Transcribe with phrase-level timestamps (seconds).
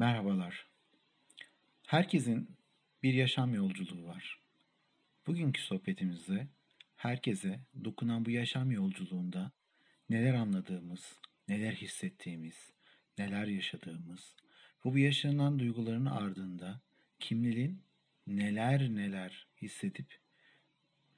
[0.00, 0.66] Merhabalar.
[1.86, 2.56] Herkesin
[3.02, 4.40] bir yaşam yolculuğu var.
[5.26, 6.48] Bugünkü sohbetimizde
[6.96, 9.52] herkese dokunan bu yaşam yolculuğunda
[10.10, 12.72] neler anladığımız, neler hissettiğimiz,
[13.18, 14.34] neler yaşadığımız
[14.86, 16.80] ve bu yaşanan duyguların ardında
[17.18, 17.82] kimlerin
[18.26, 20.18] neler neler hissedip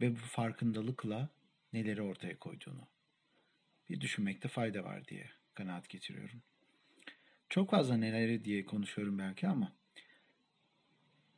[0.00, 1.28] ve bu farkındalıkla
[1.72, 2.88] neleri ortaya koyduğunu
[3.88, 6.42] bir düşünmekte fayda var diye kanaat getiriyorum.
[7.48, 9.72] Çok fazla neleri diye konuşuyorum belki ama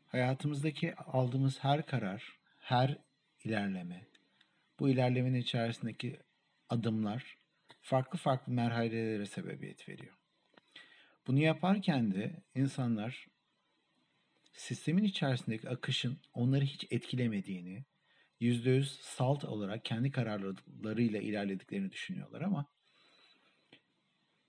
[0.07, 2.99] hayatımızdaki aldığımız her karar, her
[3.45, 4.07] ilerleme,
[4.79, 6.21] bu ilerlemenin içerisindeki
[6.69, 7.39] adımlar
[7.81, 10.15] farklı farklı merhalelere sebebiyet veriyor.
[11.27, 13.27] Bunu yaparken de insanlar
[14.53, 17.85] sistemin içerisindeki akışın onları hiç etkilemediğini,
[18.41, 22.67] %100 salt olarak kendi kararlarıyla ilerlediklerini düşünüyorlar ama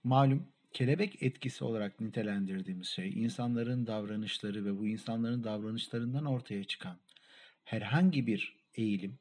[0.04, 6.98] malum kelebek etkisi olarak nitelendirdiğimiz şey insanların davranışları ve bu insanların davranışlarından ortaya çıkan
[7.64, 9.20] herhangi bir eğilim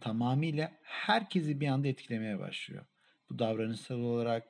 [0.00, 2.84] tamamıyla herkesi bir anda etkilemeye başlıyor.
[3.30, 4.48] Bu davranışsal olarak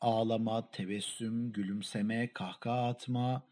[0.00, 3.42] ağlama, tebessüm, gülümseme, kahkaha atma,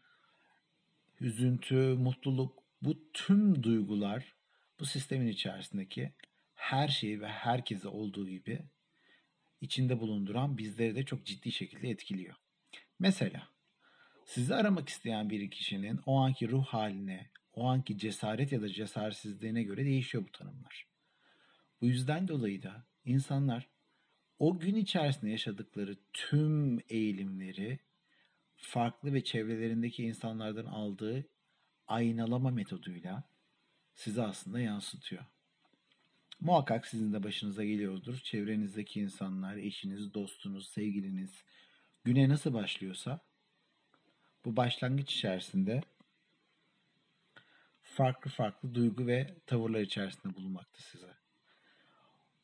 [1.21, 4.35] üzüntü, mutluluk bu tüm duygular
[4.79, 6.11] bu sistemin içerisindeki
[6.55, 8.59] her şeyi ve herkese olduğu gibi
[9.65, 12.35] içinde bulunduran bizleri de çok ciddi şekilde etkiliyor.
[12.99, 13.49] Mesela
[14.25, 19.63] sizi aramak isteyen bir kişinin o anki ruh haline, o anki cesaret ya da cesaretsizliğine
[19.63, 20.87] göre değişiyor bu tanımlar.
[21.81, 23.67] Bu yüzden dolayı da insanlar
[24.39, 27.79] o gün içerisinde yaşadıkları tüm eğilimleri
[28.55, 31.27] farklı ve çevrelerindeki insanlardan aldığı
[31.87, 33.23] aynalama metoduyla
[33.95, 35.25] size aslında yansıtıyor.
[36.39, 38.17] Muhakkak sizin de başınıza geliyordur.
[38.17, 41.43] Çevrenizdeki insanlar, eşiniz, dostunuz, sevgiliniz
[42.03, 43.19] güne nasıl başlıyorsa
[44.45, 45.81] bu başlangıç içerisinde
[47.81, 51.13] farklı farklı duygu ve tavırlar içerisinde bulunmakta size.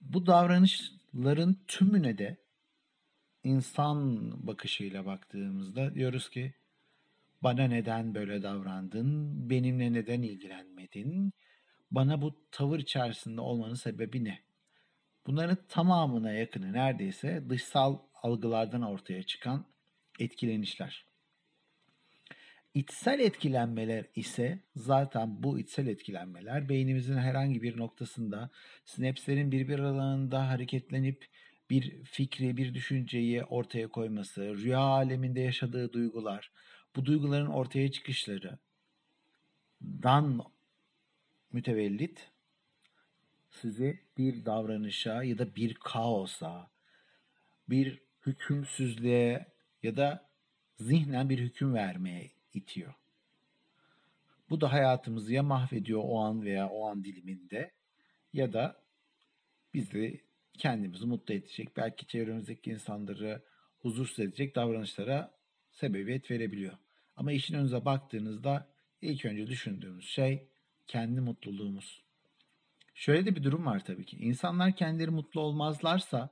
[0.01, 2.37] Bu davranışların tümüne de
[3.43, 6.53] insan bakışıyla baktığımızda diyoruz ki
[7.41, 11.33] bana neden böyle davrandın, benimle neden ilgilenmedin,
[11.91, 14.39] bana bu tavır içerisinde olmanın sebebi ne?
[15.27, 19.65] Bunların tamamına yakını neredeyse dışsal algılardan ortaya çıkan
[20.19, 21.05] etkilenişler.
[22.73, 28.49] İçsel etkilenmeler ise zaten bu içsel etkilenmeler beynimizin herhangi bir noktasında
[28.85, 31.27] sinapslerin birbir alanında hareketlenip
[31.69, 36.51] bir fikri, bir düşünceyi ortaya koyması, rüya aleminde yaşadığı duygular,
[36.95, 38.59] bu duyguların ortaya çıkışları
[39.81, 40.41] dan
[41.53, 42.29] mütevellit
[43.49, 46.69] sizi bir davranışa ya da bir kaosa,
[47.69, 49.45] bir hükümsüzlüğe
[49.83, 50.29] ya da
[50.79, 52.93] zihnen bir hüküm vermeye itiyor.
[54.49, 57.71] Bu da hayatımızı ya mahvediyor o an veya o an diliminde
[58.33, 58.81] ya da
[59.73, 60.21] bizi
[60.57, 63.41] kendimizi mutlu edecek, belki çevremizdeki insanları
[63.79, 65.33] huzursuz edecek davranışlara
[65.71, 66.77] sebebiyet verebiliyor.
[67.15, 68.67] Ama işin önüne baktığınızda
[69.01, 70.47] ilk önce düşündüğümüz şey
[70.91, 72.01] kendi mutluluğumuz.
[72.95, 74.17] Şöyle de bir durum var tabii ki.
[74.17, 76.29] İnsanlar kendileri mutlu olmazlarsa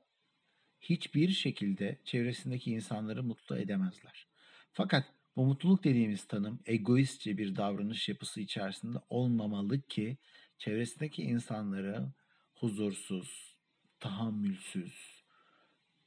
[0.82, 4.28] hiçbir şekilde çevresindeki insanları mutlu edemezler.
[4.74, 5.06] Fakat
[5.36, 10.18] bu mutluluk dediğimiz tanım egoistçe bir davranış yapısı içerisinde olmamalı ki
[10.58, 12.08] çevresindeki insanları
[12.56, 13.56] huzursuz,
[14.00, 15.24] tahammülsüz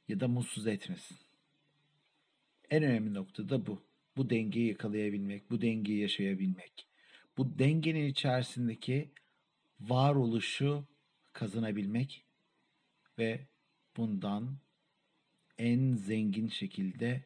[0.07, 1.17] ya da mutsuz etmesin.
[2.69, 3.81] En önemli nokta da bu.
[4.17, 6.92] Bu dengeyi yakalayabilmek, bu dengeyi yaşayabilmek
[7.37, 9.11] bu dengenin içerisindeki
[9.79, 10.87] varoluşu
[11.33, 12.25] kazanabilmek
[13.17, 13.47] ve
[13.97, 14.57] bundan
[15.57, 17.25] en zengin şekilde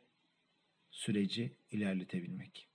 [0.92, 2.68] süreci ilerletebilmek.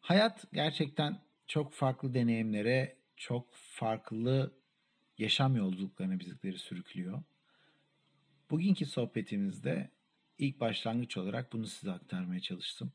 [0.00, 4.54] Hayat gerçekten çok farklı deneyimlere, çok farklı
[5.18, 7.22] yaşam yolculuklarına bizleri sürüklüyor.
[8.50, 9.90] Bugünkü sohbetimizde
[10.38, 12.92] ilk başlangıç olarak bunu size aktarmaya çalıştım.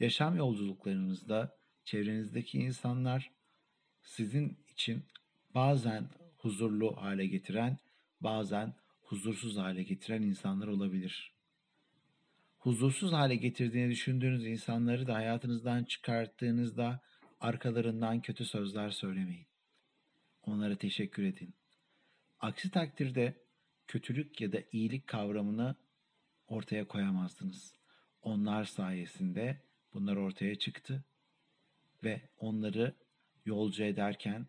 [0.00, 3.30] Yaşam yolculuklarınızda çevrenizdeki insanlar
[4.02, 5.04] sizin için
[5.54, 7.78] bazen huzurlu hale getiren,
[8.20, 11.32] bazen huzursuz hale getiren insanlar olabilir.
[12.58, 17.00] Huzursuz hale getirdiğini düşündüğünüz insanları da hayatınızdan çıkarttığınızda
[17.40, 19.46] arkalarından kötü sözler söylemeyin.
[20.42, 21.54] Onlara teşekkür edin.
[22.40, 23.34] Aksi takdirde
[23.86, 25.76] kötülük ya da iyilik kavramını
[26.46, 27.74] ortaya koyamazdınız.
[28.22, 29.62] Onlar sayesinde
[29.94, 31.04] bunlar ortaya çıktı
[32.04, 32.96] ve onları
[33.44, 34.46] yolcu ederken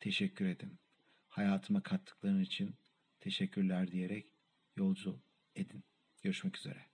[0.00, 0.78] teşekkür edin.
[1.28, 2.76] Hayatıma kattıkların için
[3.20, 4.26] teşekkürler diyerek
[4.76, 5.22] yolcu
[5.54, 5.84] edin.
[6.22, 6.87] Görüşmek üzere.